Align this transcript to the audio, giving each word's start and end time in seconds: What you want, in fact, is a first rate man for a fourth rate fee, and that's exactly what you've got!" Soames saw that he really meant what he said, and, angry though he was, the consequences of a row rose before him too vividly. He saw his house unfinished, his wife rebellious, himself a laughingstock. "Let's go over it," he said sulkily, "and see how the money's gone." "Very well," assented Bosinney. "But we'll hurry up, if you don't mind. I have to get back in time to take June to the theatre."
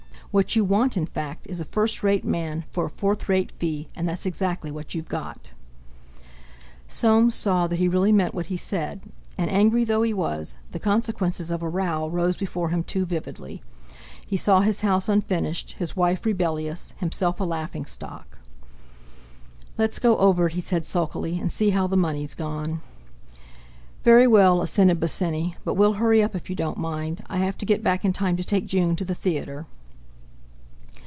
What 0.31 0.55
you 0.55 0.63
want, 0.63 0.95
in 0.95 1.07
fact, 1.07 1.45
is 1.47 1.59
a 1.59 1.65
first 1.65 2.03
rate 2.03 2.23
man 2.23 2.63
for 2.69 2.85
a 2.85 2.89
fourth 2.89 3.27
rate 3.27 3.51
fee, 3.59 3.89
and 3.97 4.07
that's 4.07 4.25
exactly 4.25 4.71
what 4.71 4.95
you've 4.95 5.09
got!" 5.09 5.51
Soames 6.87 7.35
saw 7.35 7.67
that 7.67 7.75
he 7.79 7.89
really 7.89 8.13
meant 8.13 8.33
what 8.33 8.45
he 8.45 8.55
said, 8.55 9.01
and, 9.37 9.51
angry 9.51 9.83
though 9.83 10.03
he 10.03 10.13
was, 10.13 10.55
the 10.71 10.79
consequences 10.79 11.51
of 11.51 11.61
a 11.61 11.67
row 11.67 12.07
rose 12.07 12.37
before 12.37 12.69
him 12.69 12.81
too 12.81 13.05
vividly. 13.05 13.61
He 14.25 14.37
saw 14.37 14.61
his 14.61 14.79
house 14.79 15.09
unfinished, 15.09 15.73
his 15.79 15.97
wife 15.97 16.25
rebellious, 16.25 16.93
himself 16.95 17.41
a 17.41 17.43
laughingstock. 17.43 18.37
"Let's 19.77 19.99
go 19.99 20.17
over 20.17 20.47
it," 20.47 20.53
he 20.53 20.61
said 20.61 20.85
sulkily, 20.85 21.41
"and 21.41 21.51
see 21.51 21.71
how 21.71 21.87
the 21.87 21.97
money's 21.97 22.35
gone." 22.35 22.79
"Very 24.05 24.27
well," 24.27 24.61
assented 24.61 25.01
Bosinney. 25.01 25.57
"But 25.65 25.73
we'll 25.73 25.95
hurry 25.99 26.23
up, 26.23 26.37
if 26.37 26.49
you 26.49 26.55
don't 26.55 26.77
mind. 26.77 27.21
I 27.27 27.39
have 27.39 27.57
to 27.57 27.65
get 27.65 27.83
back 27.83 28.05
in 28.05 28.13
time 28.13 28.37
to 28.37 28.45
take 28.45 28.65
June 28.65 28.95
to 28.95 29.03
the 29.03 29.13
theatre." 29.13 29.65